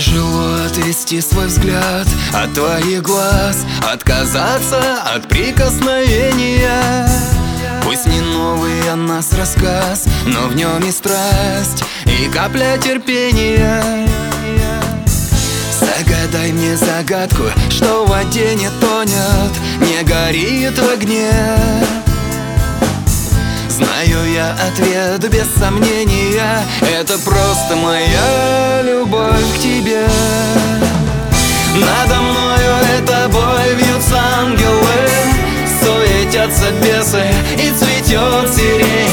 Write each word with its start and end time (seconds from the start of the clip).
Тяжело 0.00 0.54
отвести 0.64 1.20
свой 1.20 1.48
взгляд 1.48 2.06
от 2.32 2.54
твоих 2.54 3.02
глаз 3.02 3.66
Отказаться 3.86 5.02
от 5.02 5.28
прикосновения. 5.28 7.06
Пусть 7.84 8.06
не 8.06 8.22
новый 8.22 8.90
о 8.90 8.96
нас 8.96 9.30
рассказ 9.34 10.06
Но 10.24 10.48
в 10.48 10.56
нем 10.56 10.78
и 10.88 10.90
страсть, 10.90 11.84
и 12.06 12.30
капля 12.30 12.78
терпения. 12.78 13.84
Загадай 15.78 16.52
мне 16.52 16.78
загадку, 16.78 17.50
что 17.68 18.06
в 18.06 18.08
воде 18.08 18.54
не 18.54 18.70
тонет 18.80 19.52
Не 19.80 20.02
горит 20.02 20.78
в 20.78 20.92
огне. 20.94 21.30
Знаю 23.68 24.32
я 24.32 24.52
ответ 24.52 25.30
без 25.30 25.46
сомнения 25.58 26.62
Это 26.80 27.18
просто 27.18 27.76
моя 27.76 28.82
любовь 28.82 29.39
Бесы 37.10 37.26
и 37.56 37.70
цветет 37.72 38.54
сирень. 38.54 39.10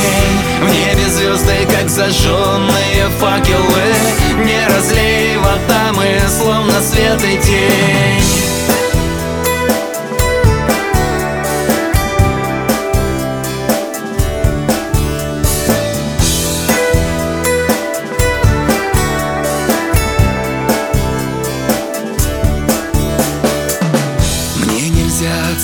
В 0.62 0.72
небе 0.72 1.09
звезды, 1.09 1.67
как 1.67 1.90
зажженные 1.90 3.09
факелы. 3.20 4.45
Не 4.45 4.67
разлей 4.67 5.38
вода 5.38 5.94
мы, 5.95 6.20
словно 6.30 6.80
свет 6.81 7.23
и 7.23 7.38
тень 7.40 7.97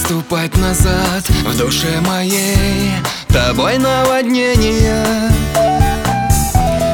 отступать 0.04 0.56
назад 0.58 1.24
В 1.46 1.58
душе 1.58 2.02
моей. 2.02 2.92
Тобой 3.30 3.78
наводнение. 3.78 5.06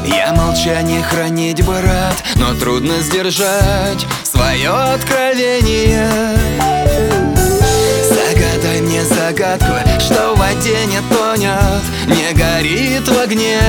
Я 0.05 0.33
молчание 0.33 1.01
хранить 1.01 1.63
бы 1.65 1.81
рад 1.81 2.15
Но 2.35 2.53
трудно 2.53 3.01
сдержать 3.01 4.05
свое 4.23 4.69
откровение. 4.69 6.09
Загадай 8.07 8.81
мне 8.81 9.03
загадку, 9.03 9.73
что 9.99 10.35
в 10.35 10.39
воде 10.39 10.77
не 10.85 11.01
тонет 11.09 11.83
Не 12.07 12.33
горит 12.33 13.07
в 13.07 13.19
огне. 13.19 13.59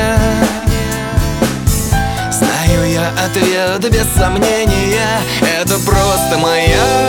Знаю 2.31 2.91
я 2.91 3.11
ответ 3.25 3.91
без 3.91 4.07
сомнения 4.15 5.21
Это 5.41 5.79
просто 5.81 6.39
моя 6.39 7.00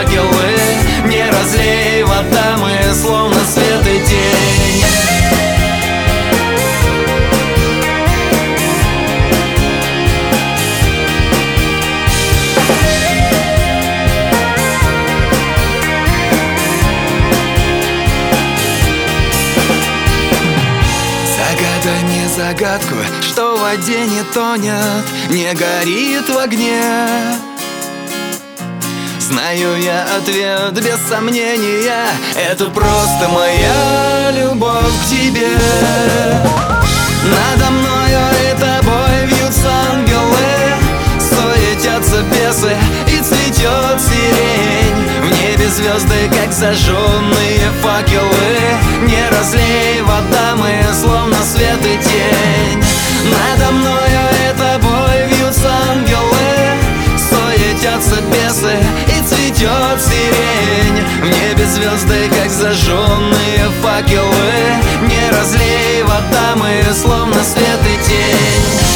факелы 0.00 0.56
Не 1.06 1.30
разлей 1.30 2.02
вода, 2.04 2.56
мы 2.58 2.94
словно 2.94 3.38
свет 3.44 3.86
и 3.86 4.06
тень 4.06 4.84
Загадай 21.36 22.02
мне 22.04 22.28
загадку, 22.28 22.96
что 23.22 23.56
в 23.56 23.60
воде 23.60 24.06
не 24.06 24.22
тонет, 24.32 25.04
не 25.30 25.52
горит 25.54 26.28
в 26.28 26.38
огне. 26.38 27.49
Знаю 29.30 29.80
я 29.80 30.06
ответ 30.16 30.72
без 30.72 30.98
сомнения, 31.08 32.04
это 32.34 32.64
просто 32.64 33.28
моя 33.28 34.32
любовь 34.32 34.92
к 35.04 35.08
тебе. 35.08 35.50
Надо 37.22 37.70
мною 37.70 38.20
и 38.42 38.58
тобой 38.58 39.26
вьются 39.26 39.70
ангелы, 39.92 40.74
суетятся 41.20 42.22
бесы 42.22 42.76
и 43.06 43.22
цветет 43.22 44.00
сирень. 44.00 45.08
В 45.22 45.26
небе 45.40 45.68
звезды, 45.68 46.28
как 46.30 46.52
зажженные 46.52 47.70
факелы, 47.82 48.58
не 49.02 49.28
разлей 49.30 50.02
вода, 50.02 50.56
мы 50.56 50.92
словно 50.92 51.36
свет 51.44 51.78
и 51.84 51.96
тень. 52.02 52.84
Надо 53.30 53.70
мною 53.70 54.29
зажженные 62.80 63.70
факелы 63.82 64.52
Не 65.02 65.30
разлей 65.30 66.02
вода, 66.02 66.54
мы 66.56 66.82
словно 66.94 67.42
свет 67.42 67.80
и 67.86 68.04
тень. 68.04 68.89